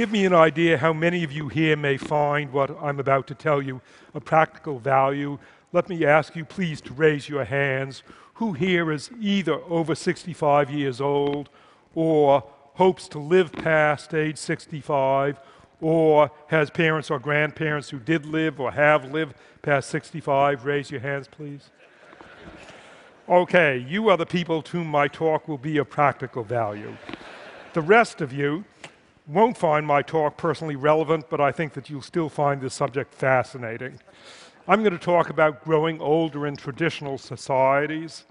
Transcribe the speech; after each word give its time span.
give 0.00 0.12
me 0.12 0.24
an 0.24 0.32
idea 0.32 0.78
how 0.78 0.94
many 0.94 1.22
of 1.24 1.30
you 1.30 1.48
here 1.48 1.76
may 1.76 1.98
find 1.98 2.50
what 2.54 2.70
I'm 2.80 2.98
about 2.98 3.26
to 3.26 3.34
tell 3.34 3.60
you 3.60 3.82
a 4.14 4.20
practical 4.20 4.78
value, 4.78 5.38
let 5.74 5.90
me 5.90 6.06
ask 6.06 6.34
you 6.34 6.46
please 6.46 6.80
to 6.80 6.94
raise 6.94 7.28
your 7.28 7.44
hands. 7.44 8.02
Who 8.36 8.54
here 8.54 8.90
is 8.90 9.10
either 9.20 9.60
over 9.68 9.94
65 9.94 10.70
years 10.70 11.02
old 11.02 11.50
or 11.94 12.42
hopes 12.76 13.08
to 13.08 13.18
live 13.18 13.52
past 13.52 14.14
age 14.14 14.38
65 14.38 15.38
or 15.82 16.30
has 16.46 16.70
parents 16.70 17.10
or 17.10 17.18
grandparents 17.18 17.90
who 17.90 17.98
did 17.98 18.24
live 18.24 18.58
or 18.58 18.72
have 18.72 19.12
lived 19.12 19.34
past 19.60 19.90
65? 19.90 20.64
Raise 20.64 20.90
your 20.90 21.00
hands, 21.00 21.28
please. 21.28 21.68
Okay, 23.28 23.84
you 23.86 24.08
are 24.08 24.16
the 24.16 24.24
people 24.24 24.62
to 24.62 24.78
whom 24.78 24.86
my 24.86 25.08
talk 25.08 25.46
will 25.46 25.58
be 25.58 25.76
of 25.76 25.90
practical 25.90 26.42
value. 26.42 26.96
The 27.74 27.82
rest 27.82 28.22
of 28.22 28.32
you 28.32 28.64
won't 29.32 29.56
find 29.56 29.86
my 29.86 30.02
talk 30.02 30.36
personally 30.36 30.74
relevant, 30.74 31.30
but 31.30 31.40
I 31.40 31.52
think 31.52 31.74
that 31.74 31.88
you'll 31.88 32.02
still 32.02 32.28
find 32.28 32.60
this 32.60 32.74
subject 32.74 33.14
fascinating. 33.14 34.00
I'm 34.66 34.82
going 34.82 34.92
to 34.92 34.98
talk 34.98 35.30
about 35.30 35.64
growing 35.64 36.00
older 36.00 36.46
in 36.48 36.56
traditional 36.56 37.16
societies. 37.16 38.24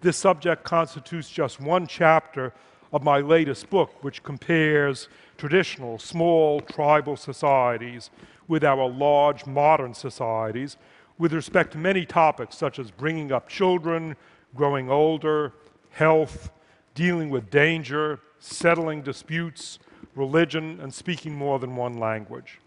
This 0.00 0.16
subject 0.16 0.64
constitutes 0.64 1.30
just 1.30 1.60
one 1.60 1.86
chapter 1.86 2.52
of 2.92 3.04
my 3.04 3.20
latest 3.20 3.70
book, 3.70 4.02
which 4.02 4.24
compares 4.24 5.08
traditional, 5.38 5.98
small, 5.98 6.60
tribal 6.60 7.16
societies 7.16 8.10
with 8.48 8.64
our 8.64 8.88
large 8.88 9.46
modern 9.46 9.94
societies 9.94 10.76
with 11.18 11.32
respect 11.32 11.72
to 11.72 11.78
many 11.78 12.04
topics 12.04 12.56
such 12.56 12.80
as 12.80 12.90
bringing 12.90 13.30
up 13.30 13.48
children, 13.48 14.16
growing 14.56 14.90
older, 14.90 15.52
health, 15.90 16.50
dealing 16.96 17.30
with 17.30 17.48
danger, 17.48 18.18
settling 18.40 19.02
disputes, 19.02 19.78
religion, 20.14 20.78
and 20.80 20.92
speaking 20.92 21.34
more 21.34 21.58
than 21.58 21.76
one 21.76 21.98
language. 21.98 22.60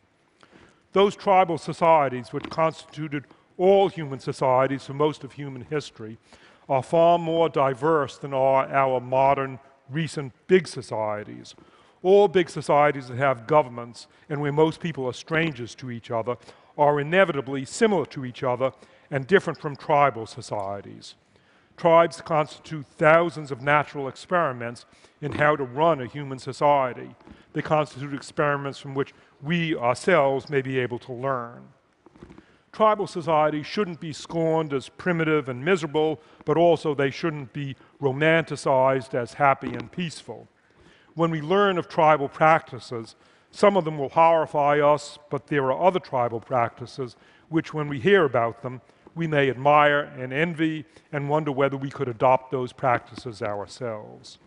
Those 0.93 1.15
tribal 1.15 1.57
societies, 1.57 2.31
which 2.31 2.49
constituted 2.49 3.25
all 3.57 3.89
human 3.89 4.19
societies 4.19 4.85
for 4.85 4.93
most 4.93 5.23
of 5.23 5.33
human 5.33 5.61
history, 5.63 6.17
are 6.67 6.83
far 6.83 7.19
more 7.19 7.49
diverse 7.49 8.17
than 8.17 8.33
are 8.33 8.65
our 8.67 8.99
modern, 8.99 9.59
recent 9.89 10.33
big 10.47 10.67
societies. 10.67 11.53
All 12.01 12.27
big 12.27 12.49
societies 12.49 13.07
that 13.07 13.17
have 13.17 13.47
governments 13.47 14.07
and 14.29 14.41
where 14.41 14.51
most 14.51 14.79
people 14.79 15.05
are 15.05 15.13
strangers 15.13 15.75
to 15.75 15.91
each 15.91 16.11
other 16.11 16.37
are 16.77 16.99
inevitably 16.99 17.65
similar 17.65 18.05
to 18.07 18.25
each 18.25 18.43
other 18.43 18.71
and 19.11 19.27
different 19.27 19.59
from 19.59 19.75
tribal 19.75 20.25
societies. 20.25 21.15
Tribes 21.77 22.21
constitute 22.21 22.85
thousands 22.85 23.51
of 23.51 23.61
natural 23.61 24.07
experiments 24.07 24.85
in 25.21 25.33
how 25.33 25.55
to 25.55 25.63
run 25.63 25.99
a 25.99 26.07
human 26.07 26.39
society. 26.39 27.15
They 27.53 27.61
constitute 27.61 28.13
experiments 28.13 28.79
from 28.79 28.93
which 28.95 29.13
we 29.41 29.75
ourselves 29.75 30.49
may 30.49 30.61
be 30.61 30.79
able 30.79 30.99
to 30.99 31.13
learn. 31.13 31.67
Tribal 32.71 33.07
societies 33.07 33.65
shouldn't 33.65 34.01
be 34.01 34.11
scorned 34.11 34.73
as 34.73 34.89
primitive 34.89 35.47
and 35.47 35.63
miserable, 35.63 36.19
but 36.43 36.57
also 36.57 36.93
they 36.93 37.09
shouldn't 37.09 37.53
be 37.53 37.75
romanticized 38.01 39.13
as 39.13 39.33
happy 39.33 39.73
and 39.73 39.91
peaceful. 39.91 40.47
When 41.13 41.31
we 41.31 41.41
learn 41.41 41.77
of 41.77 41.87
tribal 41.87 42.27
practices, 42.27 43.15
some 43.51 43.77
of 43.77 43.85
them 43.85 43.97
will 43.97 44.09
horrify 44.09 44.79
us, 44.79 45.17
but 45.29 45.47
there 45.47 45.71
are 45.71 45.87
other 45.87 45.99
tribal 45.99 46.41
practices 46.41 47.15
which, 47.47 47.73
when 47.73 47.87
we 47.87 47.99
hear 47.99 48.25
about 48.25 48.61
them, 48.61 48.81
we 49.15 49.27
may 49.27 49.49
admire 49.49 50.01
and 50.17 50.33
envy 50.33 50.85
and 51.11 51.29
wonder 51.29 51.51
whether 51.51 51.77
we 51.77 51.89
could 51.89 52.09
adopt 52.09 52.51
those 52.51 52.73
practices 52.73 53.41
ourselves. 53.41 54.37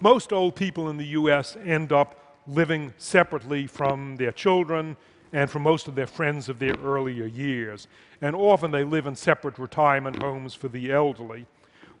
Most 0.00 0.32
old 0.32 0.56
people 0.56 0.88
in 0.88 0.96
the 0.96 1.08
US 1.08 1.56
end 1.64 1.92
up 1.92 2.38
living 2.46 2.94
separately 2.96 3.66
from 3.66 4.16
their 4.16 4.32
children 4.32 4.96
and 5.32 5.50
from 5.50 5.62
most 5.62 5.88
of 5.88 5.94
their 5.94 6.06
friends 6.06 6.48
of 6.48 6.58
their 6.58 6.74
earlier 6.82 7.26
years. 7.26 7.86
And 8.20 8.34
often 8.34 8.70
they 8.70 8.84
live 8.84 9.06
in 9.06 9.16
separate 9.16 9.58
retirement 9.58 10.22
homes 10.22 10.54
for 10.54 10.68
the 10.68 10.90
elderly. 10.90 11.46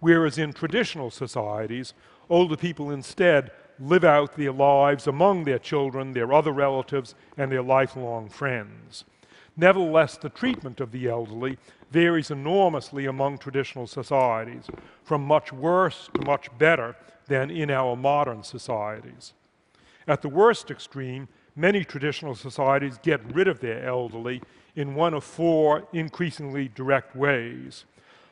Whereas 0.00 0.38
in 0.38 0.52
traditional 0.52 1.10
societies, 1.10 1.92
older 2.28 2.56
people 2.56 2.90
instead 2.90 3.50
live 3.78 4.04
out 4.04 4.34
their 4.34 4.52
lives 4.52 5.06
among 5.06 5.44
their 5.44 5.58
children, 5.58 6.12
their 6.12 6.32
other 6.32 6.52
relatives, 6.52 7.14
and 7.36 7.52
their 7.52 7.62
lifelong 7.62 8.28
friends. 8.28 9.04
Nevertheless, 9.60 10.16
the 10.16 10.30
treatment 10.30 10.80
of 10.80 10.90
the 10.90 11.06
elderly 11.06 11.58
varies 11.90 12.30
enormously 12.30 13.04
among 13.04 13.36
traditional 13.36 13.86
societies, 13.86 14.64
from 15.04 15.22
much 15.22 15.52
worse 15.52 16.08
to 16.14 16.24
much 16.24 16.48
better 16.56 16.96
than 17.26 17.50
in 17.50 17.70
our 17.70 17.94
modern 17.94 18.42
societies. 18.42 19.34
At 20.08 20.22
the 20.22 20.30
worst 20.30 20.70
extreme, 20.70 21.28
many 21.54 21.84
traditional 21.84 22.34
societies 22.34 22.98
get 23.02 23.20
rid 23.34 23.48
of 23.48 23.60
their 23.60 23.84
elderly 23.84 24.40
in 24.76 24.94
one 24.94 25.12
of 25.12 25.24
four 25.24 25.86
increasingly 25.92 26.68
direct 26.68 27.14
ways 27.14 27.84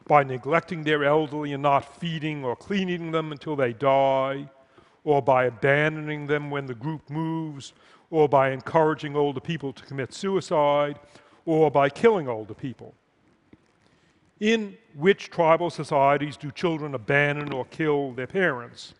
by 0.06 0.24
neglecting 0.24 0.82
their 0.82 1.04
elderly 1.04 1.52
and 1.52 1.62
not 1.62 2.00
feeding 2.00 2.42
or 2.42 2.56
cleaning 2.56 3.10
them 3.10 3.32
until 3.32 3.54
they 3.54 3.74
die, 3.74 4.48
or 5.04 5.20
by 5.20 5.44
abandoning 5.44 6.26
them 6.26 6.50
when 6.50 6.64
the 6.64 6.74
group 6.74 7.10
moves, 7.10 7.74
or 8.10 8.28
by 8.28 8.50
encouraging 8.50 9.16
older 9.16 9.40
people 9.40 9.72
to 9.72 9.84
commit 9.84 10.12
suicide, 10.12 10.98
or 11.44 11.70
by 11.70 11.88
killing 11.88 12.28
older 12.28 12.54
people. 12.54 12.94
In 14.40 14.76
which 14.94 15.30
tribal 15.30 15.70
societies 15.70 16.36
do 16.36 16.50
children 16.50 16.94
abandon 16.94 17.52
or 17.52 17.64
kill 17.64 18.12
their 18.12 18.26
parents? 18.26 18.94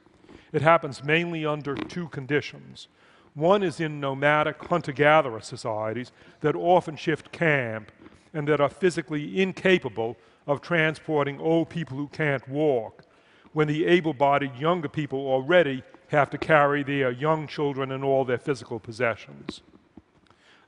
It 0.53 0.63
happens 0.63 1.05
mainly 1.05 1.47
under 1.47 1.75
two 1.75 2.09
conditions. 2.09 2.89
One 3.35 3.63
is 3.63 3.81
in 3.81 4.01
nomadic 4.01 4.63
hunter 4.65 4.93
gatherer 4.93 5.41
societies 5.41 6.11
that 6.41 6.57
often 6.57 6.97
shift 6.97 7.31
camp 7.31 7.93
and 8.35 8.49
that 8.49 8.61
are 8.61 8.69
physically 8.69 9.41
incapable 9.41 10.17
of 10.47 10.61
transporting 10.61 11.39
old 11.41 11.69
people 11.69 11.97
who 11.97 12.09
can't 12.09 12.47
walk, 12.49 13.05
when 13.53 13.69
the 13.69 13.87
able 13.87 14.15
bodied 14.15 14.57
younger 14.57 14.89
people 14.89 15.21
already 15.27 15.83
have 16.09 16.31
to 16.31 16.39
carry 16.39 16.83
their 16.83 17.11
young 17.11 17.47
children 17.47 17.93
and 17.93 18.03
all 18.03 18.25
their 18.25 18.39
physical 18.39 18.79
possessions. 18.79 19.63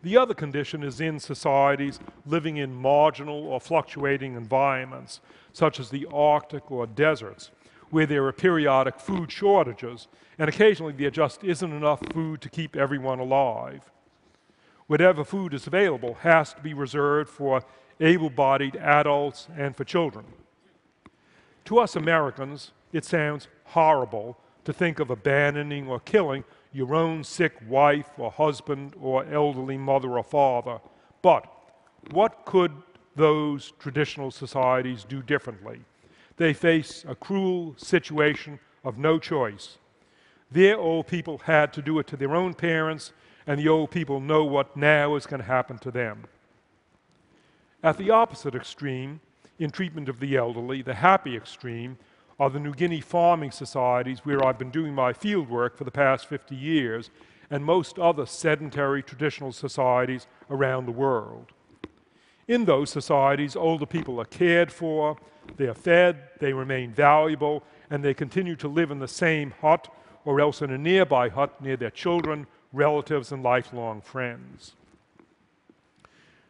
The 0.03 0.17
other 0.17 0.35
condition 0.35 0.83
is 0.83 1.01
in 1.01 1.21
societies 1.21 2.01
living 2.25 2.57
in 2.57 2.75
marginal 2.75 3.47
or 3.47 3.61
fluctuating 3.61 4.35
environments, 4.35 5.21
such 5.53 5.79
as 5.79 5.91
the 5.91 6.07
Arctic 6.11 6.71
or 6.71 6.87
deserts, 6.87 7.51
where 7.91 8.07
there 8.07 8.25
are 8.25 8.33
periodic 8.33 8.99
food 8.99 9.31
shortages, 9.31 10.09
and 10.39 10.49
occasionally 10.49 10.93
there 10.93 11.11
just 11.11 11.45
isn't 11.45 11.73
enough 11.73 12.01
food 12.13 12.41
to 12.41 12.49
keep 12.49 12.77
everyone 12.77 13.19
alive. 13.19 13.91
Whatever 14.87 15.23
food 15.23 15.53
is 15.53 15.67
available 15.67 16.15
has 16.15 16.55
to 16.55 16.61
be 16.63 16.73
reserved 16.73 17.29
for 17.29 17.63
able 18.01 18.31
bodied 18.31 18.77
adults 18.77 19.49
and 19.57 19.77
for 19.77 19.85
children. 19.85 20.25
To 21.67 21.79
us 21.79 21.95
Americans, 21.95 22.73
it 22.93 23.05
sounds 23.05 23.49
horrible 23.67 24.39
to 24.71 24.79
think 24.79 25.01
of 25.01 25.11
abandoning 25.11 25.89
or 25.89 25.99
killing 26.01 26.45
your 26.73 26.95
own 26.95 27.25
sick 27.25 27.55
wife 27.67 28.11
or 28.17 28.31
husband 28.31 28.95
or 29.01 29.25
elderly 29.25 29.77
mother 29.77 30.17
or 30.17 30.23
father. 30.23 30.79
But 31.23 31.45
what 32.13 32.45
could 32.45 32.73
those 33.17 33.73
traditional 33.81 34.31
societies 34.31 35.05
do 35.05 35.23
differently? 35.23 35.81
They 36.37 36.53
face 36.53 37.05
a 37.09 37.17
cruel 37.17 37.75
situation 37.77 38.61
of 38.85 38.97
no 38.97 39.19
choice. 39.19 39.79
Their 40.53 40.79
old 40.79 41.09
people 41.09 41.39
had 41.39 41.73
to 41.73 41.83
do 41.83 41.99
it 41.99 42.07
to 42.07 42.17
their 42.17 42.37
own 42.37 42.55
parents, 42.55 43.13
and 43.49 43.59
the 43.59 43.69
old 43.69 43.91
people 43.91 44.21
know 44.21 44.45
what 44.45 44.77
now 44.77 45.17
is 45.17 45.27
going 45.27 45.41
to 45.41 45.47
happen 45.47 45.79
to 45.79 45.91
them. 45.91 46.25
At 47.83 47.99
the 47.99 48.11
opposite 48.11 48.55
extreme, 48.55 49.21
in 49.59 49.71
treatment 49.71 50.09
of 50.09 50.21
the 50.21 50.37
elderly, 50.37 50.81
the 50.83 50.95
happy 50.95 51.37
extreme, 51.37 51.99
are 52.41 52.49
the 52.49 52.59
New 52.59 52.73
Guinea 52.73 53.03
farming 53.03 53.51
societies 53.51 54.21
where 54.25 54.43
I've 54.43 54.59
been 54.59 54.71
doing 54.71 54.95
my 54.95 55.13
field 55.13 55.51
work 55.51 55.77
for 55.77 55.85
the 55.85 55.91
past 55.91 56.27
50 56.27 56.57
years, 56.57 57.11
and 57.51 57.63
most 57.63 57.99
other 57.99 58.25
sedentary 58.25 59.03
traditional 59.03 59.53
societies 59.53 60.27
around 60.49 60.87
the 60.87 60.93
world. 60.93 61.53
In 62.49 62.65
those 62.65 62.89
societies, 62.89 63.57
older 63.57 63.85
people 63.85 64.19
are 64.19 64.25
cared 64.25 64.73
for, 64.73 65.19
they 65.59 65.67
are 65.67 65.75
fed, 65.75 66.17
they 66.39 66.55
remain 66.55 66.93
valuable, 66.93 67.63
and 67.91 68.03
they 68.03 68.15
continue 68.15 68.57
to 68.57 68.69
live 68.69 68.91
in 68.91 69.01
the 69.01 69.07
same 69.07 69.53
hut 69.61 69.89
or 70.25 70.41
else 70.41 70.63
in 70.63 70.71
a 70.71 70.79
nearby 70.79 71.29
hut 71.29 71.61
near 71.61 71.77
their 71.77 71.91
children, 71.91 72.47
relatives, 72.73 73.33
and 73.33 73.43
lifelong 73.43 74.01
friends. 74.01 74.73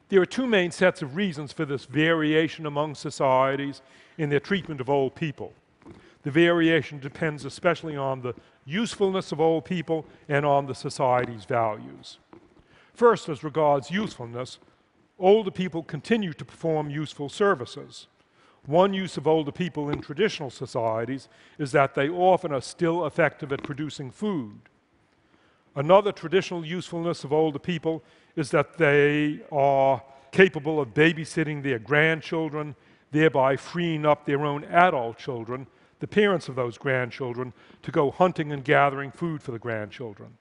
There 0.09 0.21
are 0.21 0.27
two 0.27 0.47
main 0.47 0.71
sets 0.71 1.03
of 1.03 1.17
reasons 1.17 1.53
for 1.53 1.65
this 1.65 1.85
variation 1.85 2.65
among 2.65 2.95
societies 2.95 3.83
in 4.19 4.29
their 4.29 4.41
treatment 4.41 4.81
of 4.81 4.89
old 4.89 5.17
people. 5.17 5.53
The 6.23 6.31
variation 6.31 6.99
depends 6.99 7.45
especially 7.45 7.97
on 7.97 8.21
the 8.21 8.35
usefulness 8.65 9.33
of 9.33 9.41
old 9.41 9.65
people 9.65 10.05
and 10.29 10.45
on 10.45 10.67
the 10.67 10.75
society's 10.75 11.45
values. 11.45 12.19
First, 12.93 13.29
as 13.29 13.43
regards 13.43 13.91
usefulness, 13.91 14.59
older 15.19 15.51
people 15.51 15.83
continue 15.83 16.33
to 16.35 16.45
perform 16.45 16.91
useful 16.91 17.29
services. 17.29 18.07
One 18.67 18.93
use 18.93 19.17
of 19.17 19.27
older 19.27 19.53
people 19.53 19.89
in 19.89 20.03
traditional 20.03 20.51
societies 20.51 21.29
is 21.59 21.73
that 21.73 21.95
they 21.95 22.11
often 22.11 22.53
are 22.53 22.61
still 22.61 23.07
effective 23.07 23.53
at 23.53 23.63
producing 23.63 24.11
food. 24.11 24.61
Another 25.75 26.13
traditional 26.13 26.65
usefulness 26.65 27.25
of 27.25 27.33
older 27.33 27.59
people 27.59 28.03
is 28.37 28.51
that 28.51 28.77
they 28.77 29.41
are 29.51 30.03
capable 30.33 30.81
of 30.81 30.95
babysitting 30.95 31.63
their 31.63 31.79
grandchildren, 31.79 32.75
thereby 33.13 33.57
freeing 33.57 34.05
up 34.05 34.27
their 34.27 34.45
own 34.45 34.65
adult 34.65 35.17
children, 35.17 35.67
the 36.01 36.09
parents 36.09 36.49
of 36.49 36.57
those 36.57 36.77
grandchildren, 36.77 37.53
to 37.83 37.91
go 37.91 38.11
hunting 38.11 38.53
and 38.53 38.65
gathering 38.65 39.11
food 39.11 39.43
for 39.43 39.53
the 39.53 39.59
grandchildren. 39.59 40.37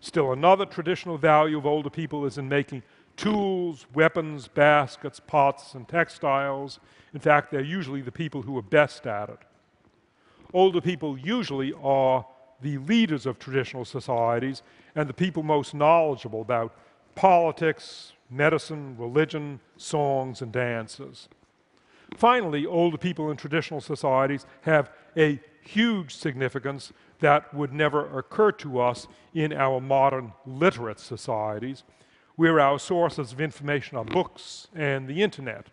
Still, 0.00 0.32
another 0.32 0.64
traditional 0.64 1.18
value 1.18 1.58
of 1.58 1.66
older 1.66 1.90
people 1.90 2.24
is 2.24 2.38
in 2.38 2.48
making 2.48 2.82
tools, 3.16 3.86
weapons, 3.94 4.48
baskets, 4.48 5.20
pots, 5.20 5.74
and 5.74 5.86
textiles. 5.86 6.80
In 7.12 7.20
fact, 7.20 7.50
they're 7.50 7.60
usually 7.60 8.00
the 8.00 8.10
people 8.10 8.42
who 8.42 8.56
are 8.56 8.62
best 8.62 9.06
at 9.06 9.28
it. 9.28 9.38
Older 10.54 10.80
people 10.80 11.18
usually 11.18 11.74
are 11.82 12.26
the 12.62 12.78
leaders 12.78 13.26
of 13.26 13.38
traditional 13.38 13.84
societies 13.84 14.62
and 14.94 15.08
the 15.08 15.14
people 15.14 15.42
most 15.42 15.74
knowledgeable 15.74 16.40
about 16.40 16.74
politics, 17.14 18.12
medicine, 18.30 18.96
religion, 18.98 19.60
songs, 19.76 20.40
and 20.40 20.52
dances. 20.52 21.28
Finally, 22.16 22.66
older 22.66 22.98
people 22.98 23.30
in 23.30 23.36
traditional 23.36 23.80
societies 23.80 24.44
have 24.62 24.90
a 25.16 25.40
huge 25.62 26.14
significance 26.14 26.92
that 27.20 27.52
would 27.54 27.72
never 27.72 28.18
occur 28.18 28.50
to 28.52 28.80
us 28.80 29.06
in 29.34 29.52
our 29.52 29.80
modern 29.80 30.32
literate 30.46 30.98
societies, 30.98 31.84
where 32.36 32.58
our 32.58 32.78
sources 32.78 33.32
of 33.32 33.40
information 33.40 33.96
are 33.96 34.04
books 34.04 34.68
and 34.74 35.06
the 35.06 35.22
internet. 35.22 35.66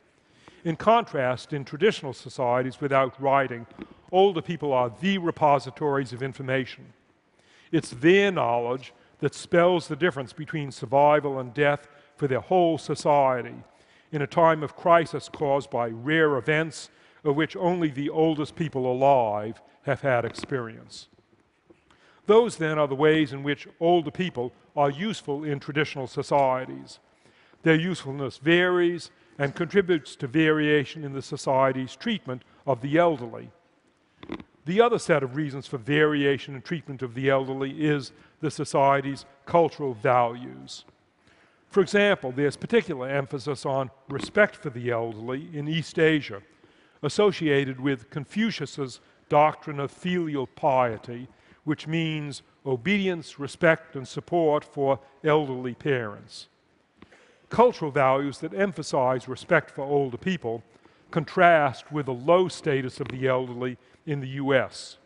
In 0.63 0.75
contrast, 0.75 1.54
in 1.54 1.63
traditional 1.63 2.13
societies 2.13 2.81
without 2.81 3.19
writing, 3.22 3.66
older 4.12 4.42
people 4.42 4.74
are 4.74 4.92
the 5.01 5.18
repositories 5.18 6.12
of 6.12 6.22
information. 6.22 6.94
It's 7.72 7.92
their 7.92 8.31
knowledge 8.31 8.94
that 9.19 9.34
spells 9.34 9.88
the 9.88 9.95
difference 9.95 10.34
between 10.34 10.72
survival 10.72 11.39
and 11.39 11.54
death 11.54 11.88
for 12.18 12.28
their 12.28 12.42
whole 12.42 12.78
society 12.78 13.56
in 14.12 14.21
a 14.21 14.27
time 14.27 14.63
of 14.63 14.75
crisis 14.75 15.30
caused 15.30 15.69
by 15.69 15.88
rare 15.88 16.38
events 16.38 16.89
of 17.24 17.36
which 17.36 17.56
only 17.56 17.89
the 17.89 18.09
oldest 18.09 18.56
people 18.56 18.92
alive 18.92 19.62
have 19.83 20.01
had 20.01 20.25
experience. 20.25 21.07
Those 22.25 22.57
then 22.57 22.77
are 22.77 22.88
the 22.88 22.95
ways 22.95 23.33
in 23.33 23.44
which 23.44 23.68
older 23.80 24.12
people 24.12 24.54
are 24.75 24.89
useful 24.89 25.44
in 25.44 25.59
traditional 25.59 26.07
societies. 26.07 27.00
Their 27.63 27.75
usefulness 27.75 28.38
varies 28.38 29.12
and 29.39 29.56
contributes 29.56 30.15
to 30.18 30.27
variation 30.27 31.03
in 31.03 31.13
the 31.13 31.21
society's 31.21 31.95
treatment 31.95 32.44
of 32.65 32.81
the 32.81 32.98
elderly. 32.98 33.50
The 34.65 34.81
other 34.81 35.00
set 35.00 35.24
of 35.24 35.36
reasons 35.36 35.68
for 35.68 35.77
variation 35.77 36.56
in 36.56 36.62
treatment 36.62 37.01
of 37.01 37.13
the 37.13 37.30
elderly 37.30 37.71
is 37.71 38.12
the 38.42 38.51
society's 38.51 39.25
cultural 39.45 39.94
values. 39.94 40.83
For 41.77 41.81
example, 41.81 42.31
there's 42.31 42.57
particular 42.57 43.07
emphasis 43.07 43.63
on 43.63 43.91
respect 44.09 44.56
for 44.56 44.71
the 44.71 44.89
elderly 44.89 45.47
in 45.53 45.68
East 45.68 46.00
Asia, 46.00 46.41
associated 47.03 47.79
with 47.79 48.09
Confucius's 48.09 49.00
doctrine 49.29 49.79
of 49.79 49.91
filial 49.91 50.47
piety, 50.47 51.27
which 51.65 51.85
means 51.85 52.41
obedience, 52.65 53.38
respect, 53.38 53.95
and 53.95 54.07
support 54.07 54.63
for 54.63 55.00
elderly 55.24 55.75
parents. 55.75 56.47
Cultural 57.51 57.91
values 57.91 58.39
that 58.39 58.56
emphasize 58.56 59.27
respect 59.27 59.69
for 59.69 59.83
older 59.83 60.18
people 60.18 60.63
contrast 61.12 61.91
with 61.91 62.07
the 62.07 62.12
low 62.12 62.47
status 62.47 63.00
of 63.00 63.07
the 63.09 63.27
elderly 63.27 63.77
in 64.07 64.19
the 64.19 64.29
US. 64.29 64.97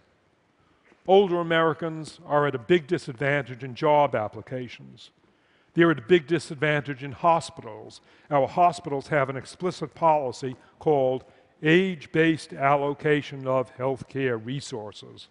Older 1.05 1.41
Americans 1.41 2.21
are 2.25 2.47
at 2.47 2.55
a 2.55 2.59
big 2.59 2.87
disadvantage 2.87 3.61
in 3.61 3.75
job 3.75 4.15
applications. 4.15 5.09
They're 5.73 5.91
at 5.91 5.99
a 5.99 6.03
big 6.03 6.27
disadvantage 6.27 7.03
in 7.03 7.13
hospitals. 7.13 8.01
Our 8.29 8.47
hospitals 8.47 9.07
have 9.07 9.29
an 9.29 9.37
explicit 9.37 9.93
policy 9.95 10.55
called 10.79 11.23
age 11.63 12.11
based 12.11 12.53
allocation 12.53 13.47
of 13.47 13.75
healthcare 13.77 14.43
resources. 14.43 15.27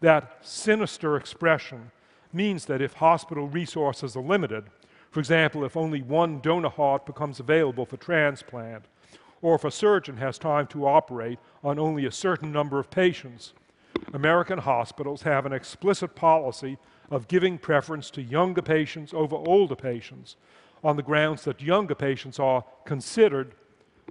That 0.00 0.38
sinister 0.42 1.16
expression 1.16 1.90
means 2.32 2.66
that 2.66 2.82
if 2.82 2.94
hospital 2.94 3.48
resources 3.48 4.16
are 4.16 4.22
limited, 4.22 4.64
for 5.10 5.20
example, 5.20 5.64
if 5.64 5.76
only 5.76 6.02
one 6.02 6.40
donor 6.40 6.70
heart 6.70 7.06
becomes 7.06 7.38
available 7.38 7.86
for 7.86 7.96
transplant, 7.96 8.84
or 9.42 9.54
if 9.54 9.64
a 9.64 9.70
surgeon 9.70 10.16
has 10.16 10.38
time 10.38 10.66
to 10.68 10.86
operate 10.86 11.38
on 11.62 11.78
only 11.78 12.06
a 12.06 12.10
certain 12.10 12.50
number 12.50 12.78
of 12.78 12.90
patients, 12.90 13.52
American 14.12 14.58
hospitals 14.58 15.22
have 15.22 15.46
an 15.46 15.52
explicit 15.52 16.14
policy 16.14 16.78
of 17.10 17.28
giving 17.28 17.58
preference 17.58 18.10
to 18.10 18.22
younger 18.22 18.62
patients 18.62 19.12
over 19.12 19.36
older 19.36 19.76
patients 19.76 20.36
on 20.82 20.96
the 20.96 21.02
grounds 21.02 21.44
that 21.44 21.62
younger 21.62 21.94
patients 21.94 22.38
are 22.38 22.64
considered 22.84 23.54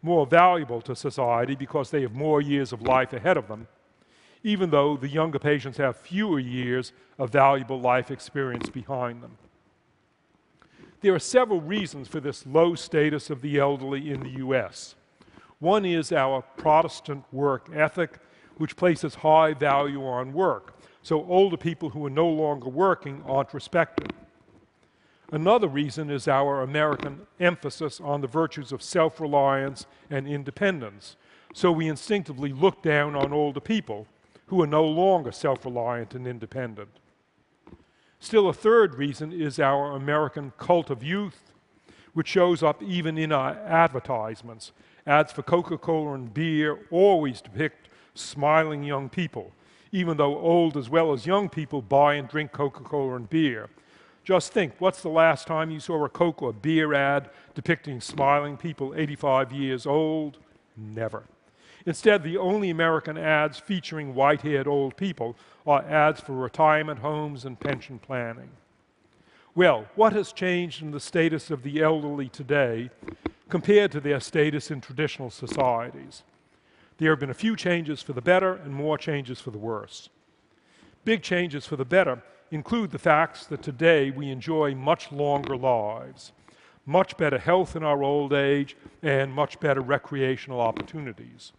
more 0.02 0.26
valuable 0.26 0.82
to 0.82 0.96
society 0.96 1.56
because 1.56 1.92
they 1.92 2.02
have 2.02 2.14
more 2.14 2.42
years 2.42 2.74
of 2.74 2.82
life 2.82 3.14
ahead 3.14 3.38
of 3.38 3.48
them, 3.48 3.68
even 4.44 4.70
though 4.72 4.98
the 4.98 5.08
younger 5.08 5.40
patients 5.40 5.78
have 5.78 5.96
fewer 5.96 6.40
years 6.40 6.92
of 7.18 7.30
valuable 7.30 7.80
life 7.80 8.12
experience 8.12 8.70
behind 8.70 9.22
them. 9.22 9.38
There 11.02 11.14
are 11.14 11.20
several 11.20 11.62
reasons 11.62 12.08
for 12.08 12.20
this 12.20 12.46
low 12.46 12.76
status 12.76 13.30
of 13.30 13.42
the 13.42 13.60
elderly 13.60 14.10
in 14.10 14.22
the 14.22 14.40
US. 14.46 14.96
One 15.60 15.86
is 15.86 16.12
our 16.12 16.42
Protestant 16.42 17.24
work 17.32 17.70
ethic, 17.74 18.20
which 18.58 18.76
places 18.76 19.16
high 19.16 19.54
value 19.54 20.06
on 20.06 20.34
work 20.34 20.73
so 21.04 21.26
older 21.26 21.58
people 21.58 21.90
who 21.90 22.06
are 22.06 22.10
no 22.10 22.28
longer 22.28 22.70
working 22.70 23.22
aren't 23.28 23.54
respected. 23.54 24.14
Another 25.32 25.68
reason 25.68 26.10
is 26.10 26.28
our 26.28 26.62
American 26.62 27.28
emphasis 27.40 28.00
on 28.00 28.22
the 28.22 28.28
virtues 28.28 28.72
of 28.72 28.82
self 28.82 29.20
reliance 29.20 29.86
and 30.10 30.28
independence. 30.28 31.18
So 31.54 31.72
we 31.72 31.88
instinctively 31.88 32.54
look 32.54 32.82
down 32.82 33.16
on 33.16 33.34
older 33.34 33.60
people 33.60 34.08
who 34.48 34.62
are 34.62 34.68
no 34.68 34.86
longer 34.86 35.32
self 35.32 35.66
reliant 35.66 36.14
and 36.14 36.26
independent. 36.26 36.90
Still, 38.20 38.48
a 38.48 38.54
third 38.54 38.96
reason 38.96 39.34
is 39.34 39.60
our 39.60 39.96
American 39.96 40.54
cult 40.58 40.90
of 40.90 41.04
youth, 41.04 41.52
which 42.14 42.30
shows 42.30 42.64
up 42.64 42.82
even 42.82 43.18
in 43.18 43.34
our 43.34 43.52
advertisements. 43.66 44.72
Ads 45.06 45.34
for 45.34 45.44
Coca 45.44 45.78
Cola 45.78 46.14
and 46.14 46.34
beer 46.34 46.80
always 46.90 47.42
depict 47.42 47.90
smiling 48.14 48.84
young 48.84 49.10
people 49.10 49.52
even 49.94 50.18
though 50.18 50.40
old 50.40 50.76
as 50.76 50.90
well 50.90 51.14
as 51.14 51.28
young 51.28 51.48
people 51.48 51.82
buy 51.82 52.16
and 52.16 52.28
drink 52.28 52.52
Coca 52.52 52.84
Cola 52.84 53.16
and 53.16 53.30
beer. 53.30 53.70
Just 54.24 54.52
think 54.52 54.74
what's 54.80 55.04
the 55.04 55.10
last 55.10 55.46
time 55.46 55.70
you 55.70 55.80
saw 55.80 56.04
a 56.04 56.10
Coke 56.10 56.42
or 56.42 56.52
beer 56.52 56.94
ad 56.94 57.30
depicting 57.54 58.02
smiling 58.02 58.58
people 58.58 58.94
85 58.98 59.52
years 59.52 59.86
old? 59.86 60.40
Never. 60.76 61.24
Instead, 61.86 62.24
the 62.24 62.38
only 62.38 62.72
American 62.72 63.18
ads 63.18 63.60
featuring 63.60 64.16
white 64.16 64.42
haired 64.42 64.68
old 64.68 64.98
people 64.98 65.36
are 65.68 65.84
ads 65.84 66.22
for 66.22 66.34
retirement 66.34 67.00
homes 67.00 67.46
and 67.46 67.60
pension 67.60 68.00
planning. 68.00 68.50
Well, 69.54 69.86
what 69.94 70.14
has 70.14 70.32
changed 70.32 70.82
in 70.82 70.90
the 70.90 71.00
status 71.00 71.52
of 71.52 71.62
the 71.62 71.84
elderly 71.84 72.30
today 72.30 72.90
compared 73.50 73.92
to 73.92 74.00
their 74.00 74.20
status 74.20 74.72
in 74.72 74.82
traditional 74.82 75.30
societies? 75.30 76.24
There 76.98 77.10
have 77.12 77.20
been 77.20 77.30
a 77.30 77.36
few 77.36 77.56
changes 77.56 78.02
for 78.02 78.14
the 78.14 78.22
better 78.22 78.54
and 78.54 78.74
more 78.74 78.98
changes 78.98 79.40
for 79.40 79.52
the 79.52 79.58
worse. 79.58 80.10
Big 81.06 81.22
changes 81.22 81.66
for 81.66 81.76
the 81.76 81.86
better 81.86 82.22
include 82.52 82.92
the 82.92 83.00
facts 83.00 83.46
that 83.48 83.64
today 83.64 84.12
we 84.12 84.30
enjoy 84.30 84.76
much 84.76 85.12
longer 85.12 85.58
lives, 85.58 86.32
much 86.86 87.18
better 87.18 87.40
health 87.40 87.76
in 87.76 87.84
our 87.84 88.04
old 88.04 88.32
age, 88.32 88.78
and 89.02 89.34
much 89.34 89.60
better 89.60 89.82
recreational 89.82 90.62
opportunities. 90.62 91.52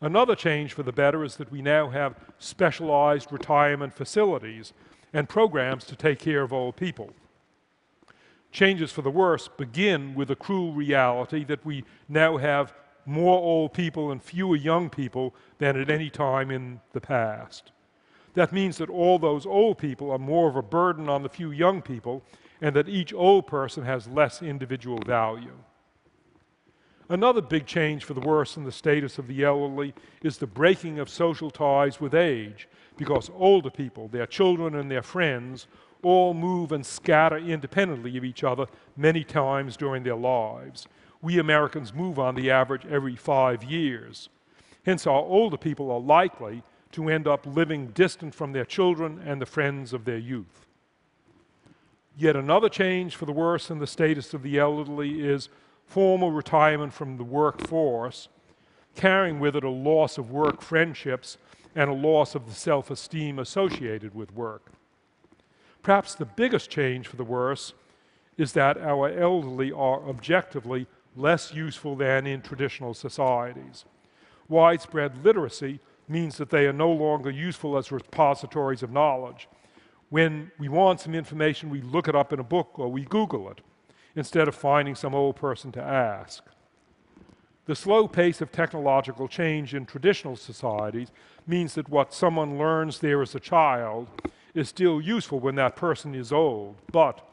Another 0.00 0.36
change 0.36 0.72
for 0.72 0.84
the 0.84 0.92
better 0.92 1.24
is 1.24 1.36
that 1.36 1.50
we 1.50 1.60
now 1.60 1.88
have 1.90 2.14
specialized 2.38 3.32
retirement 3.32 3.92
facilities 3.92 4.72
and 5.12 5.28
programs 5.28 5.84
to 5.86 5.96
take 5.96 6.20
care 6.20 6.42
of 6.42 6.52
old 6.52 6.76
people. 6.76 7.10
Changes 8.52 8.92
for 8.92 9.02
the 9.02 9.10
worse 9.10 9.48
begin 9.48 10.14
with 10.14 10.28
the 10.28 10.36
cruel 10.36 10.72
reality 10.72 11.44
that 11.44 11.64
we 11.66 11.84
now 12.08 12.36
have 12.36 12.72
more 13.08 13.38
old 13.38 13.72
people 13.72 14.10
and 14.10 14.22
fewer 14.22 14.54
young 14.54 14.90
people 14.90 15.34
than 15.56 15.80
at 15.80 15.90
any 15.90 16.10
time 16.10 16.50
in 16.50 16.78
the 16.92 17.00
past. 17.00 17.72
That 18.34 18.52
means 18.52 18.76
that 18.76 18.90
all 18.90 19.18
those 19.18 19.46
old 19.46 19.78
people 19.78 20.10
are 20.10 20.18
more 20.18 20.48
of 20.48 20.56
a 20.56 20.62
burden 20.62 21.08
on 21.08 21.22
the 21.22 21.28
few 21.30 21.50
young 21.50 21.80
people, 21.80 22.22
and 22.60 22.76
that 22.76 22.88
each 22.88 23.14
old 23.14 23.46
person 23.46 23.82
has 23.84 24.06
less 24.08 24.42
individual 24.42 24.98
value. 25.06 25.56
Another 27.08 27.40
big 27.40 27.64
change 27.64 28.04
for 28.04 28.12
the 28.12 28.20
worse 28.20 28.58
in 28.58 28.64
the 28.64 28.70
status 28.70 29.16
of 29.16 29.26
the 29.26 29.42
elderly 29.42 29.94
is 30.22 30.36
the 30.36 30.46
breaking 30.46 30.98
of 30.98 31.08
social 31.08 31.50
ties 31.50 32.02
with 32.02 32.14
age, 32.14 32.68
because 32.98 33.30
older 33.34 33.70
people, 33.70 34.08
their 34.08 34.26
children, 34.26 34.74
and 34.74 34.90
their 34.90 35.02
friends 35.02 35.66
all 36.02 36.34
move 36.34 36.72
and 36.72 36.84
scatter 36.84 37.38
independently 37.38 38.18
of 38.18 38.24
each 38.24 38.44
other 38.44 38.66
many 38.98 39.24
times 39.24 39.78
during 39.78 40.02
their 40.02 40.14
lives 40.14 40.86
we 41.20 41.38
Americans 41.38 41.92
move 41.92 42.18
on 42.18 42.34
the 42.34 42.50
average 42.50 42.86
every 42.86 43.16
five 43.16 43.64
years. 43.64 44.28
Hence, 44.84 45.06
our 45.06 45.20
older 45.20 45.56
people 45.56 45.90
are 45.90 46.00
likely 46.00 46.62
to 46.92 47.08
end 47.08 47.26
up 47.26 47.44
living 47.44 47.88
distant 47.88 48.34
from 48.34 48.52
their 48.52 48.64
children 48.64 49.20
and 49.24 49.40
the 49.40 49.46
friends 49.46 49.92
of 49.92 50.04
their 50.04 50.18
youth. 50.18 50.66
Yet 52.16 52.36
another 52.36 52.68
change 52.68 53.14
for 53.14 53.26
the 53.26 53.32
worse 53.32 53.70
in 53.70 53.78
the 53.78 53.86
status 53.86 54.34
of 54.34 54.42
the 54.42 54.58
elderly 54.58 55.20
is 55.20 55.48
formal 55.86 56.32
retirement 56.32 56.92
from 56.92 57.16
the 57.16 57.24
workforce, 57.24 58.28
carrying 58.94 59.38
with 59.38 59.54
it 59.54 59.64
a 59.64 59.70
loss 59.70 60.18
of 60.18 60.30
work 60.30 60.60
friendships 60.60 61.38
and 61.74 61.88
a 61.88 61.94
loss 61.94 62.34
of 62.34 62.46
the 62.46 62.54
self 62.54 62.90
esteem 62.90 63.38
associated 63.38 64.14
with 64.14 64.34
work. 64.34 64.72
Perhaps 65.82 66.14
the 66.14 66.24
biggest 66.24 66.70
change 66.70 67.06
for 67.06 67.16
the 67.16 67.24
worse 67.24 67.72
is 68.36 68.52
that 68.52 68.76
our 68.78 69.08
elderly 69.08 69.70
are 69.72 70.08
objectively 70.08 70.86
less 71.18 71.52
useful 71.52 71.96
than 71.96 72.26
in 72.26 72.40
traditional 72.40 72.94
societies. 72.94 73.84
Widespread 74.48 75.24
literacy 75.24 75.80
means 76.08 76.38
that 76.38 76.50
they 76.50 76.66
are 76.66 76.72
no 76.72 76.90
longer 76.90 77.30
useful 77.30 77.76
as 77.76 77.92
repositories 77.92 78.82
of 78.82 78.90
knowledge. 78.90 79.48
When 80.08 80.50
we 80.58 80.68
want 80.68 81.00
some 81.00 81.14
information, 81.14 81.68
we 81.68 81.82
look 81.82 82.08
it 82.08 82.14
up 82.14 82.32
in 82.32 82.40
a 82.40 82.44
book 82.44 82.78
or 82.78 82.88
we 82.88 83.04
Google 83.04 83.50
it 83.50 83.60
instead 84.16 84.48
of 84.48 84.54
finding 84.54 84.94
some 84.94 85.14
old 85.14 85.36
person 85.36 85.70
to 85.72 85.82
ask. 85.82 86.44
The 87.66 87.74
slow 87.74 88.08
pace 88.08 88.40
of 88.40 88.50
technological 88.50 89.28
change 89.28 89.74
in 89.74 89.84
traditional 89.84 90.36
societies 90.36 91.08
means 91.46 91.74
that 91.74 91.90
what 91.90 92.14
someone 92.14 92.56
learns 92.56 93.00
there 93.00 93.20
as 93.20 93.34
a 93.34 93.40
child 93.40 94.08
is 94.54 94.70
still 94.70 95.02
useful 95.02 95.38
when 95.38 95.56
that 95.56 95.76
person 95.76 96.14
is 96.14 96.32
old, 96.32 96.76
but 96.90 97.27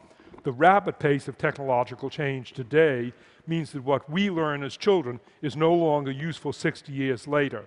the 0.46 0.52
rapid 0.52 1.00
pace 1.00 1.28
of 1.28 1.40
technological 1.40 2.08
change 2.08 2.54
today 2.54 3.12
means 3.48 3.72
that 3.72 3.84
what 3.84 4.08
we 4.08 4.30
learn 4.30 4.64
as 4.64 4.78
children 4.78 5.20
is 5.42 5.58
no 5.58 5.74
longer 5.74 6.12
useful 6.12 6.54
60 6.54 6.94
years 6.94 7.28
later. 7.28 7.66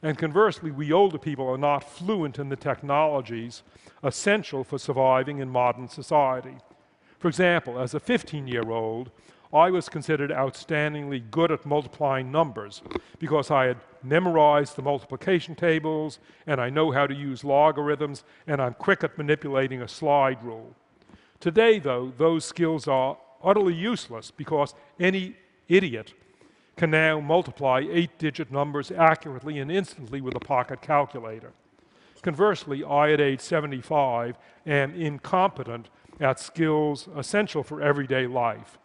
And 0.00 0.16
conversely, 0.16 0.70
we 0.70 0.92
older 0.92 1.18
people 1.18 1.48
are 1.48 1.58
not 1.58 1.90
fluent 1.90 2.38
in 2.38 2.50
the 2.50 2.56
technologies 2.56 3.64
essential 4.04 4.62
for 4.62 4.78
surviving 4.78 5.40
in 5.40 5.50
modern 5.50 5.88
society. 5.88 6.54
For 7.18 7.26
example, 7.26 7.80
as 7.80 7.94
a 7.94 8.00
15 8.00 8.46
year 8.46 8.70
old, 8.70 9.10
I 9.52 9.70
was 9.70 9.88
considered 9.88 10.30
outstandingly 10.30 11.28
good 11.32 11.50
at 11.50 11.66
multiplying 11.66 12.30
numbers 12.30 12.80
because 13.18 13.50
I 13.50 13.64
had 13.64 13.78
memorized 14.04 14.76
the 14.76 14.82
multiplication 14.82 15.56
tables 15.56 16.20
and 16.46 16.60
I 16.60 16.70
know 16.70 16.92
how 16.92 17.08
to 17.08 17.14
use 17.14 17.42
logarithms 17.42 18.22
and 18.46 18.62
I'm 18.62 18.74
quick 18.74 19.02
at 19.02 19.18
manipulating 19.18 19.82
a 19.82 19.88
slide 19.88 20.40
rule. 20.44 20.76
Today, 21.44 21.78
though, 21.78 22.10
those 22.16 22.42
skills 22.42 22.88
are 22.88 23.18
utterly 23.42 23.74
useless 23.74 24.30
because 24.30 24.74
any 24.98 25.36
idiot 25.68 26.14
can 26.78 26.90
now 26.90 27.20
multiply 27.20 27.84
eight 27.86 28.18
digit 28.18 28.50
numbers 28.50 28.90
accurately 28.90 29.58
and 29.58 29.70
instantly 29.70 30.22
with 30.22 30.34
a 30.34 30.40
pocket 30.40 30.80
calculator. 30.80 31.52
Conversely, 32.22 32.82
I 32.82 33.12
at 33.12 33.20
age 33.20 33.42
75 33.42 34.38
am 34.66 34.94
incompetent 34.94 35.90
at 36.18 36.40
skills 36.40 37.10
essential 37.14 37.62
for 37.62 37.82
everyday 37.82 38.26
life. 38.26 38.78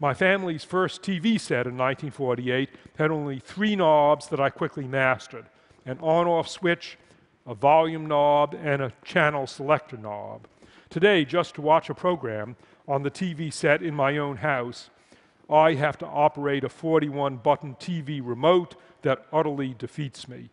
My 0.00 0.12
family's 0.12 0.64
first 0.64 1.02
TV 1.02 1.38
set 1.38 1.68
in 1.68 1.78
1948 1.78 2.68
had 2.98 3.12
only 3.12 3.38
three 3.38 3.76
knobs 3.76 4.26
that 4.30 4.40
I 4.40 4.50
quickly 4.50 4.88
mastered 4.88 5.46
an 5.84 6.00
on 6.00 6.26
off 6.26 6.48
switch, 6.48 6.98
a 7.46 7.54
volume 7.54 8.06
knob, 8.06 8.56
and 8.60 8.82
a 8.82 8.92
channel 9.04 9.46
selector 9.46 9.96
knob. 9.96 10.48
Today, 10.96 11.26
just 11.26 11.54
to 11.56 11.60
watch 11.60 11.90
a 11.90 11.94
program 11.94 12.56
on 12.88 13.02
the 13.02 13.10
TV 13.10 13.52
set 13.52 13.82
in 13.82 13.94
my 13.94 14.16
own 14.16 14.38
house, 14.38 14.88
I 15.50 15.74
have 15.74 15.98
to 15.98 16.06
operate 16.06 16.64
a 16.64 16.70
41 16.70 17.36
button 17.36 17.74
TV 17.74 18.22
remote 18.24 18.76
that 19.02 19.26
utterly 19.30 19.74
defeats 19.76 20.26
me. 20.26 20.48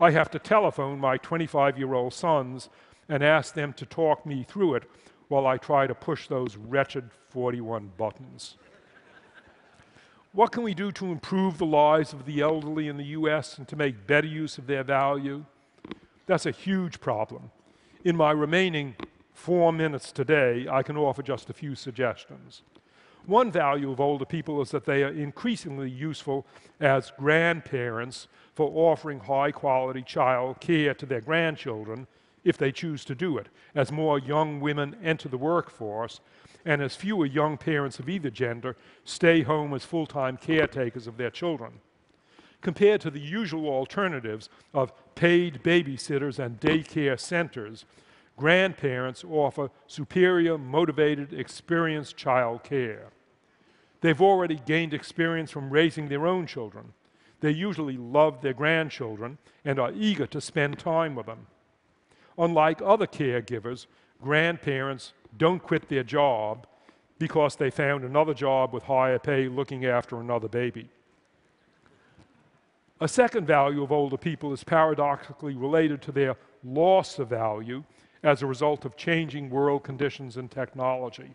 I 0.00 0.10
have 0.10 0.32
to 0.32 0.40
telephone 0.40 0.98
my 0.98 1.16
25 1.18 1.78
year 1.78 1.94
old 1.94 2.12
sons 2.12 2.70
and 3.08 3.22
ask 3.22 3.54
them 3.54 3.72
to 3.74 3.86
talk 3.86 4.26
me 4.26 4.42
through 4.42 4.74
it 4.74 4.90
while 5.28 5.46
I 5.46 5.58
try 5.58 5.86
to 5.86 5.94
push 5.94 6.26
those 6.26 6.56
wretched 6.56 7.08
41 7.28 7.92
buttons. 7.96 8.56
What 10.32 10.50
can 10.50 10.64
we 10.64 10.74
do 10.74 10.90
to 10.90 11.12
improve 11.12 11.58
the 11.58 11.66
lives 11.66 12.12
of 12.12 12.26
the 12.26 12.40
elderly 12.40 12.88
in 12.88 12.96
the 12.96 13.14
US 13.18 13.58
and 13.58 13.68
to 13.68 13.76
make 13.76 14.08
better 14.08 14.26
use 14.26 14.58
of 14.58 14.66
their 14.66 14.82
value? 14.82 15.44
That's 16.26 16.46
a 16.46 16.50
huge 16.50 17.00
problem. 17.00 17.52
In 18.02 18.16
my 18.16 18.32
remaining 18.32 18.96
four 19.34 19.72
minutes 19.72 20.12
today, 20.12 20.66
I 20.70 20.82
can 20.82 20.96
offer 20.96 21.22
just 21.22 21.50
a 21.50 21.52
few 21.52 21.74
suggestions. 21.74 22.62
One 23.26 23.50
value 23.50 23.90
of 23.90 24.00
older 24.00 24.24
people 24.24 24.60
is 24.62 24.70
that 24.70 24.84
they 24.84 25.02
are 25.02 25.08
increasingly 25.08 25.90
useful 25.90 26.46
as 26.80 27.12
grandparents 27.18 28.28
for 28.54 28.70
offering 28.74 29.20
high 29.20 29.50
quality 29.50 30.02
child 30.02 30.60
care 30.60 30.94
to 30.94 31.06
their 31.06 31.20
grandchildren 31.20 32.06
if 32.44 32.58
they 32.58 32.70
choose 32.70 33.04
to 33.06 33.14
do 33.14 33.38
it, 33.38 33.48
as 33.74 33.90
more 33.90 34.18
young 34.18 34.60
women 34.60 34.96
enter 35.02 35.28
the 35.28 35.38
workforce 35.38 36.20
and 36.66 36.82
as 36.82 36.96
fewer 36.96 37.26
young 37.26 37.56
parents 37.56 37.98
of 37.98 38.08
either 38.08 38.30
gender 38.30 38.76
stay 39.04 39.42
home 39.42 39.72
as 39.74 39.84
full 39.84 40.06
time 40.06 40.36
caretakers 40.36 41.06
of 41.06 41.16
their 41.16 41.30
children. 41.30 41.72
Compared 42.60 43.00
to 43.00 43.10
the 43.10 43.20
usual 43.20 43.68
alternatives 43.68 44.48
of 44.72 44.92
paid 45.14 45.62
babysitters 45.62 46.38
and 46.38 46.60
daycare 46.60 47.18
centers, 47.18 47.84
grandparents 48.36 49.24
offer 49.24 49.70
superior, 49.86 50.58
motivated, 50.58 51.32
experienced 51.32 52.16
child 52.16 52.62
care. 52.64 53.10
They've 54.00 54.20
already 54.20 54.60
gained 54.66 54.92
experience 54.92 55.50
from 55.50 55.70
raising 55.70 56.08
their 56.08 56.26
own 56.26 56.46
children. 56.46 56.92
They 57.40 57.50
usually 57.50 57.96
love 57.96 58.40
their 58.40 58.52
grandchildren 58.52 59.38
and 59.64 59.78
are 59.78 59.92
eager 59.92 60.26
to 60.26 60.40
spend 60.40 60.78
time 60.78 61.14
with 61.14 61.26
them. 61.26 61.46
Unlike 62.36 62.82
other 62.82 63.06
caregivers, 63.06 63.86
grandparents 64.22 65.12
don't 65.38 65.62
quit 65.62 65.88
their 65.88 66.02
job 66.02 66.66
because 67.18 67.56
they 67.56 67.70
found 67.70 68.04
another 68.04 68.34
job 68.34 68.72
with 68.72 68.82
higher 68.82 69.18
pay 69.18 69.48
looking 69.48 69.86
after 69.86 70.20
another 70.20 70.48
baby. 70.48 70.88
A 73.00 73.08
second 73.08 73.46
value 73.46 73.82
of 73.82 73.92
older 73.92 74.16
people 74.16 74.52
is 74.52 74.64
paradoxically 74.64 75.54
related 75.54 76.02
to 76.02 76.12
their 76.12 76.36
loss 76.62 77.18
of 77.18 77.28
value 77.28 77.84
as 78.24 78.42
a 78.42 78.46
result 78.46 78.84
of 78.84 78.96
changing 78.96 79.50
world 79.50 79.84
conditions 79.84 80.38
and 80.38 80.50
technology. 80.50 81.30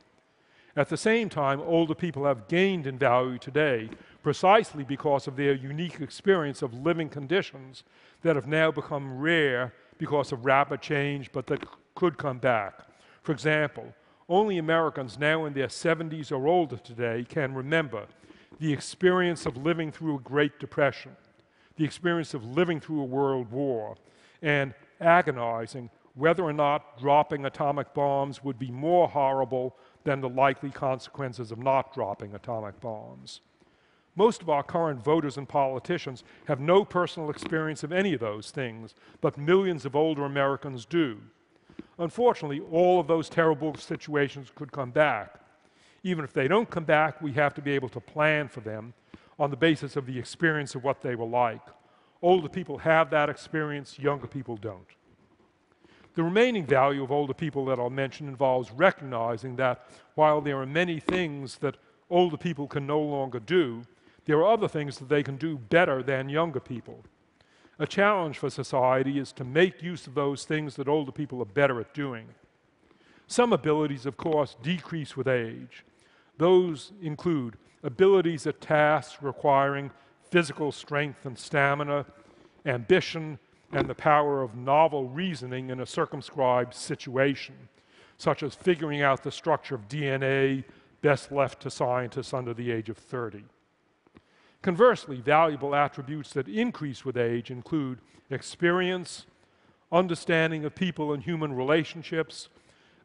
At 0.75 0.89
the 0.89 0.97
same 0.97 1.29
time, 1.29 1.61
older 1.61 1.95
people 1.95 2.25
have 2.25 2.47
gained 2.47 2.87
in 2.87 2.97
value 2.97 3.37
today 3.37 3.89
precisely 4.23 4.83
because 4.83 5.27
of 5.27 5.35
their 5.35 5.53
unique 5.53 6.01
experience 6.01 6.61
of 6.61 6.73
living 6.73 7.09
conditions 7.09 7.83
that 8.23 8.35
have 8.35 8.47
now 8.47 8.71
become 8.71 9.19
rare 9.19 9.73
because 9.97 10.31
of 10.31 10.45
rapid 10.45 10.81
change, 10.81 11.31
but 11.31 11.47
that 11.47 11.63
could 11.95 12.17
come 12.17 12.39
back. 12.39 12.87
For 13.21 13.31
example, 13.31 13.93
only 14.27 14.57
Americans 14.57 15.19
now 15.19 15.45
in 15.45 15.53
their 15.53 15.67
70s 15.67 16.31
or 16.31 16.47
older 16.47 16.77
today 16.77 17.25
can 17.27 17.53
remember 17.53 18.05
the 18.59 18.73
experience 18.73 19.45
of 19.45 19.57
living 19.57 19.91
through 19.91 20.15
a 20.15 20.21
Great 20.21 20.59
Depression, 20.59 21.15
the 21.77 21.85
experience 21.85 22.33
of 22.33 22.43
living 22.43 22.79
through 22.79 23.01
a 23.01 23.05
world 23.05 23.51
war, 23.51 23.95
and 24.41 24.73
agonizing 24.99 25.89
whether 26.19 26.43
or 26.43 26.51
not 26.51 26.99
dropping 26.99 27.45
atomic 27.45 27.93
bombs 27.93 28.43
would 28.43 28.59
be 28.59 28.69
more 28.69 29.07
horrible 29.07 29.75
than 30.03 30.19
the 30.19 30.27
likely 30.27 30.69
consequences 30.69 31.49
of 31.49 31.57
not 31.57 31.93
dropping 31.93 32.35
atomic 32.35 32.79
bombs. 32.81 33.39
Most 34.17 34.41
of 34.41 34.49
our 34.49 34.63
current 34.63 35.01
voters 35.01 35.37
and 35.37 35.47
politicians 35.47 36.25
have 36.45 36.59
no 36.59 36.83
personal 36.83 37.29
experience 37.29 37.83
of 37.83 37.93
any 37.93 38.13
of 38.13 38.19
those 38.19 38.51
things, 38.51 38.93
but 39.21 39.37
millions 39.37 39.85
of 39.85 39.95
older 39.95 40.25
Americans 40.25 40.85
do. 40.85 41.19
Unfortunately, 41.97 42.59
all 42.69 42.99
of 42.99 43.07
those 43.07 43.29
terrible 43.29 43.75
situations 43.75 44.51
could 44.53 44.73
come 44.73 44.91
back. 44.91 45.39
Even 46.03 46.25
if 46.25 46.33
they 46.33 46.49
don't 46.49 46.69
come 46.69 46.83
back, 46.83 47.21
we 47.21 47.31
have 47.31 47.53
to 47.53 47.61
be 47.61 47.71
able 47.71 47.89
to 47.89 48.01
plan 48.01 48.49
for 48.49 48.59
them 48.59 48.93
on 49.37 49.51
the 49.51 49.55
basis 49.55 49.95
of 49.95 50.05
the 50.05 50.19
experience 50.19 50.75
of 50.75 50.83
what 50.83 51.01
they 51.01 51.15
were 51.15 51.25
like. 51.25 51.61
Older 52.21 52.49
people 52.49 52.79
have 52.79 53.09
that 53.11 53.29
experience, 53.29 53.97
younger 53.97 54.27
people 54.27 54.57
don't. 54.57 54.98
The 56.15 56.23
remaining 56.23 56.65
value 56.65 57.03
of 57.03 57.11
older 57.11 57.33
people 57.33 57.65
that 57.65 57.79
I'll 57.79 57.89
mention 57.89 58.27
involves 58.27 58.71
recognizing 58.71 59.55
that 59.57 59.85
while 60.15 60.41
there 60.41 60.59
are 60.59 60.65
many 60.65 60.99
things 60.99 61.57
that 61.59 61.77
older 62.09 62.37
people 62.37 62.67
can 62.67 62.87
no 62.87 62.99
longer 62.99 63.39
do, 63.39 63.83
there 64.25 64.37
are 64.37 64.51
other 64.51 64.67
things 64.67 64.97
that 64.97 65.09
they 65.09 65.23
can 65.23 65.37
do 65.37 65.57
better 65.57 66.03
than 66.03 66.29
younger 66.29 66.59
people. 66.59 67.03
A 67.77 67.87
challenge 67.87 68.37
for 68.37 68.49
society 68.49 69.19
is 69.19 69.31
to 69.33 69.43
make 69.43 69.81
use 69.81 70.05
of 70.05 70.13
those 70.13 70.43
things 70.43 70.75
that 70.75 70.87
older 70.87 71.11
people 71.11 71.41
are 71.41 71.45
better 71.45 71.79
at 71.79 71.93
doing. 71.93 72.27
Some 73.27 73.53
abilities, 73.53 74.05
of 74.05 74.17
course, 74.17 74.55
decrease 74.61 75.15
with 75.15 75.27
age. 75.27 75.85
Those 76.37 76.91
include 77.01 77.57
abilities 77.83 78.45
at 78.45 78.59
tasks 78.59 79.21
requiring 79.21 79.91
physical 80.29 80.71
strength 80.71 81.25
and 81.25 81.37
stamina, 81.37 82.05
ambition, 82.65 83.39
and 83.71 83.87
the 83.87 83.95
power 83.95 84.41
of 84.41 84.55
novel 84.55 85.07
reasoning 85.07 85.69
in 85.69 85.79
a 85.79 85.85
circumscribed 85.85 86.73
situation, 86.73 87.55
such 88.17 88.43
as 88.43 88.55
figuring 88.55 89.01
out 89.01 89.23
the 89.23 89.31
structure 89.31 89.75
of 89.75 89.87
DNA 89.87 90.63
best 91.01 91.31
left 91.31 91.61
to 91.61 91.71
scientists 91.71 92.33
under 92.33 92.53
the 92.53 92.71
age 92.71 92.89
of 92.89 92.97
30. 92.97 93.43
Conversely, 94.61 95.21
valuable 95.21 95.73
attributes 95.73 96.33
that 96.33 96.47
increase 96.47 97.05
with 97.05 97.15
age 97.15 97.49
include 97.49 97.99
experience, 98.29 99.25
understanding 99.91 100.65
of 100.65 100.75
people 100.75 101.13
and 101.13 101.23
human 101.23 101.53
relationships, 101.53 102.49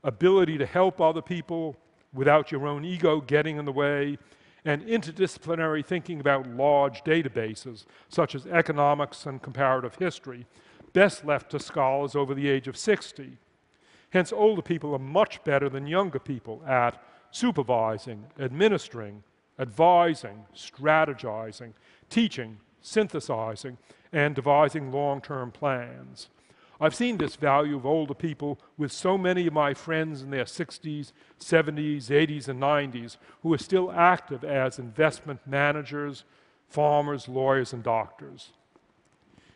ability 0.03 0.59
to 0.59 0.67
help 0.67 1.01
other 1.01 1.23
people 1.23 1.77
without 2.13 2.51
your 2.51 2.67
own 2.67 2.85
ego 2.85 3.21
getting 3.21 3.57
in 3.57 3.65
the 3.65 3.73
way, 3.73 4.19
and 4.65 4.83
interdisciplinary 4.83 5.85
thinking 5.85 6.21
about 6.21 6.47
large 6.47 7.05
databases, 7.05 7.85
such 8.09 8.35
as 8.35 8.47
economics 8.47 9.27
and 9.27 9.43
comparative 9.43 9.97
history, 9.97 10.47
best 10.93 11.25
left 11.25 11.51
to 11.51 11.59
scholars 11.59 12.15
over 12.15 12.35
the 12.35 12.49
age 12.49 12.67
of 12.69 12.77
60. 12.77 13.37
Hence, 14.11 14.33
older 14.33 14.63
people 14.63 14.95
are 14.95 14.99
much 14.99 15.43
better 15.45 15.69
than 15.69 15.87
younger 15.87 16.19
people 16.19 16.63
at 16.67 17.03
supervising, 17.31 18.25
administering, 18.39 19.23
advising, 19.59 20.45
strategizing, 20.55 21.73
teaching, 22.09 22.59
synthesizing, 22.81 23.77
and 24.13 24.35
devising 24.35 24.93
long 24.93 25.21
term 25.21 25.51
plans. 25.51 26.29
I've 26.81 26.95
seen 26.95 27.19
this 27.19 27.37
value 27.37 27.77
of 27.77 27.87
older 27.87 28.15
people 28.15 28.59
with 28.77 28.91
so 28.91 29.17
many 29.17 29.47
of 29.47 29.53
my 29.53 29.75
friends 29.75 30.23
in 30.23 30.31
their 30.31 30.45
60s, 30.45 31.13
70s, 31.39 32.07
80s, 32.07 32.49
and 32.49 32.61
90s 32.61 33.17
who 33.43 33.55
are 33.55 33.59
still 33.59 33.93
active 33.93 34.45
as 34.45 34.79
investment 34.79 35.41
managers, 35.47 36.25
farmers, 36.69 37.29
lawyers, 37.29 37.73
and 37.73 37.83
doctors. 37.83 38.51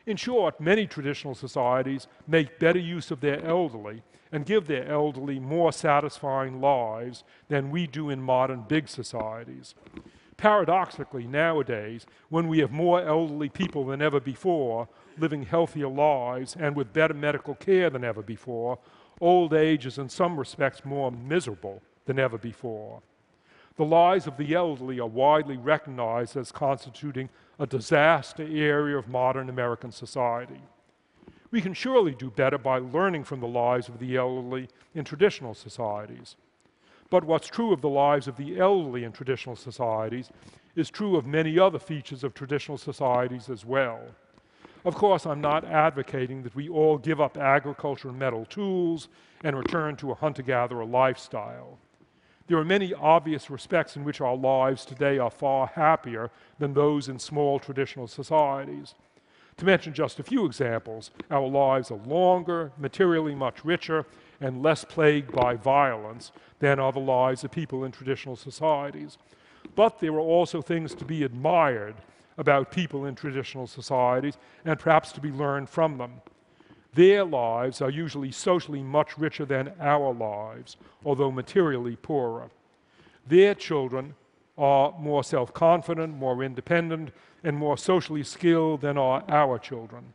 In 0.07 0.17
short, 0.17 0.61
many 0.61 0.87
traditional 0.87 1.35
societies 1.35 2.07
make 2.27 2.59
better 2.59 2.79
use 2.79 3.11
of 3.11 3.21
their 3.21 3.45
elderly 3.45 4.03
and 4.33 4.47
give 4.47 4.67
their 4.67 4.89
elderly 4.91 5.39
more 5.39 5.73
satisfying 5.73 6.61
lives 6.61 7.25
than 7.49 7.71
we 7.71 7.87
do 7.87 8.11
in 8.11 8.23
modern 8.23 8.65
big 8.67 8.89
societies. 8.89 9.75
Paradoxically, 10.39 11.27
nowadays, 11.27 12.07
when 12.29 12.47
we 12.47 12.61
have 12.61 12.71
more 12.71 13.03
elderly 13.03 13.49
people 13.49 13.85
than 13.85 14.01
ever 14.01 14.21
before, 14.21 14.89
living 15.19 15.43
healthier 15.43 15.89
lives 15.89 16.57
and 16.59 16.77
with 16.77 16.93
better 16.93 17.13
medical 17.13 17.57
care 17.57 17.91
than 17.91 18.05
ever 18.05 18.23
before, 18.23 18.79
old 19.21 19.53
age 19.53 19.85
is 19.85 19.99
in 19.99 20.09
some 20.09 20.39
respects 20.39 20.85
more 20.85 21.11
miserable 21.11 21.83
than 22.07 22.21
ever 22.21 22.39
before. 22.39 23.03
The 23.77 23.85
lives 23.85 24.29
of 24.29 24.37
the 24.37 24.55
elderly 24.55 25.01
are 25.01 25.09
widely 25.09 25.57
recognized 25.57 26.37
as 26.37 26.53
constituting 26.53 27.31
a 27.59 27.67
disaster 27.67 28.45
area 28.45 28.97
of 28.97 29.09
modern 29.09 29.49
American 29.49 29.91
society. 29.91 30.63
We 31.51 31.61
can 31.61 31.75
surely 31.75 32.15
do 32.15 32.31
better 32.31 32.59
by 32.59 32.79
learning 32.79 33.25
from 33.25 33.41
the 33.41 33.49
lives 33.49 33.89
of 33.89 33.99
the 33.99 34.17
elderly 34.17 34.69
in 34.95 35.05
traditional 35.05 35.55
societies. 35.55 36.37
But 37.11 37.25
what's 37.25 37.49
true 37.49 37.73
of 37.73 37.81
the 37.81 37.89
lives 37.89 38.29
of 38.29 38.37
the 38.37 38.59
elderly 38.59 39.05
in 39.05 39.13
traditional 39.13 39.57
societies 39.57 40.31
is 40.77 40.91
true 40.91 41.17
of 41.17 41.27
many 41.27 41.59
other 41.59 41.79
features 41.79 42.23
of 42.23 42.35
traditional 42.35 42.79
societies 42.79 43.49
as 43.49 43.65
well. 43.65 44.01
Of 44.85 44.95
course, 44.95 45.27
I'm 45.27 45.41
not 45.41 45.65
advocating 45.65 46.43
that 46.43 46.55
we 46.55 46.69
all 46.69 46.99
give 46.99 47.21
up 47.21 47.37
agriculture 47.37 48.09
and 48.09 48.19
metal 48.19 48.45
tools 48.45 49.09
and 49.43 49.57
return 49.57 49.97
to 49.97 50.13
a 50.13 50.15
hunter 50.15 50.43
gatherer 50.43 50.85
lifestyle. 50.85 51.79
There 52.47 52.59
are 52.59 52.65
many 52.65 52.95
obvious 52.95 53.51
respects 53.51 53.97
in 53.97 54.05
which 54.05 54.21
our 54.21 54.37
lives 54.37 54.85
today 54.85 55.19
are 55.19 55.31
far 55.31 55.67
happier 55.67 56.31
than 56.59 56.73
those 56.73 57.09
in 57.09 57.19
small 57.19 57.59
traditional 57.59 58.07
societies. 58.07 58.95
To 59.59 59.65
mention 59.65 59.93
just 59.93 60.21
a 60.21 60.23
few 60.23 60.47
examples, 60.47 61.11
our 61.31 61.47
lives 61.47 61.91
are 61.91 61.99
longer, 62.07 62.73
materially 62.79 63.35
much 63.35 63.65
richer, 63.65 64.07
and 64.41 64.63
less 64.63 64.85
plagued 64.85 65.33
by 65.33 65.55
violence 65.55 66.33
than 66.61 66.79
are 66.79 66.93
the 66.93 66.99
lives 66.99 67.45
of 67.45 67.51
people 67.51 67.85
in 67.85 67.93
traditional 67.93 68.37
societies. 68.37 69.19
But 69.75 70.01
there 70.01 70.15
are 70.15 70.21
also 70.21 70.63
things 70.63 70.95
to 70.97 71.05
be 71.05 71.25
admired 71.25 71.97
about 72.37 72.71
people 72.71 73.05
in 73.05 73.15
traditional 73.15 73.67
societies 73.67 74.39
and 74.65 74.79
perhaps 74.79 75.13
to 75.13 75.21
be 75.21 75.31
learned 75.31 75.69
from 75.69 75.99
them. 75.99 76.13
Their 76.95 77.25
lives 77.25 77.83
are 77.83 77.91
usually 77.91 78.33
socially 78.33 78.83
much 78.83 79.19
richer 79.19 79.45
than 79.45 79.73
our 79.81 80.13
lives, 80.15 80.77
although 81.05 81.31
materially 81.31 81.97
poorer. 81.97 82.51
Their 83.27 83.55
children 83.55 84.15
are 84.57 84.95
more 84.99 85.23
self 85.23 85.53
confident, 85.53 86.17
more 86.17 86.43
independent, 86.43 87.11
and 87.45 87.57
more 87.57 87.77
socially 87.77 88.23
skilled 88.25 88.81
than 88.81 88.99
are 88.99 89.23
our 89.29 89.59
children. 89.59 90.15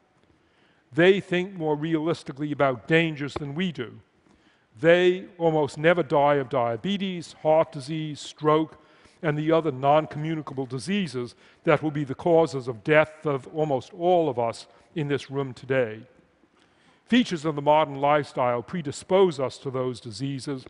They 0.91 1.19
think 1.19 1.53
more 1.53 1.75
realistically 1.75 2.51
about 2.51 2.87
dangers 2.87 3.33
than 3.35 3.55
we 3.55 3.71
do. 3.71 3.99
They 4.79 5.25
almost 5.37 5.77
never 5.77 6.03
die 6.03 6.35
of 6.35 6.49
diabetes, 6.49 7.33
heart 7.41 7.71
disease, 7.71 8.19
stroke, 8.19 8.77
and 9.21 9.37
the 9.37 9.51
other 9.51 9.71
non 9.71 10.07
communicable 10.07 10.65
diseases 10.65 11.35
that 11.63 11.81
will 11.81 11.91
be 11.91 12.03
the 12.03 12.15
causes 12.15 12.67
of 12.67 12.83
death 12.83 13.25
of 13.25 13.47
almost 13.55 13.93
all 13.93 14.29
of 14.29 14.37
us 14.37 14.67
in 14.95 15.07
this 15.07 15.31
room 15.31 15.53
today. 15.53 16.01
Features 17.05 17.45
of 17.45 17.55
the 17.55 17.61
modern 17.61 17.95
lifestyle 17.95 18.61
predispose 18.61 19.39
us 19.39 19.57
to 19.59 19.71
those 19.71 19.99
diseases, 19.99 20.65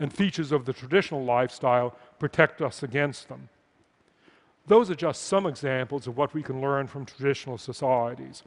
and 0.00 0.12
features 0.12 0.52
of 0.52 0.64
the 0.64 0.72
traditional 0.72 1.24
lifestyle 1.24 1.96
protect 2.18 2.62
us 2.62 2.82
against 2.82 3.28
them. 3.28 3.48
Those 4.66 4.90
are 4.90 4.94
just 4.94 5.24
some 5.24 5.46
examples 5.46 6.06
of 6.06 6.16
what 6.16 6.34
we 6.34 6.42
can 6.42 6.60
learn 6.60 6.86
from 6.86 7.04
traditional 7.04 7.58
societies. 7.58 8.42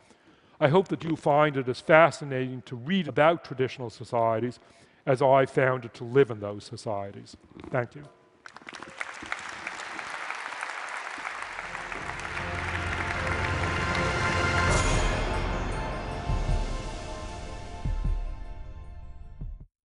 I 0.60 0.68
hope 0.68 0.88
that 0.90 1.04
you 1.04 1.16
find 1.16 1.58
it 1.58 1.68
as 1.68 1.82
fascinating 1.82 2.62
to 2.68 2.76
read 2.76 3.08
about 3.08 3.44
traditional 3.44 3.90
societies 3.90 4.60
as 5.06 5.22
I 5.22 5.46
found 5.46 5.86
it 5.86 5.94
to 5.96 6.04
live 6.04 6.32
in 6.32 6.40
those 6.40 6.64
societies. 6.64 7.36
Thank 7.70 7.96
you. 7.96 8.04